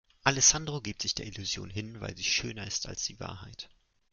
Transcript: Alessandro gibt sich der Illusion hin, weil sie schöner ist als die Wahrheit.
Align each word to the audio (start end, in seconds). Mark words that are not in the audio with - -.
Alessandro 0.23 0.81
gibt 0.81 1.03
sich 1.03 1.13
der 1.13 1.27
Illusion 1.27 1.69
hin, 1.69 1.99
weil 2.01 2.17
sie 2.17 2.23
schöner 2.23 2.65
ist 2.65 2.87
als 2.87 3.03
die 3.03 3.19
Wahrheit. 3.19 3.69